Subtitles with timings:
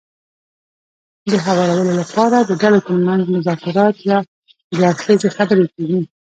[1.31, 4.19] د هوارولو لپاره د ډلو ترمنځ مذاکرات يا
[4.73, 6.01] دوه اړخیزې خبرې کېږي.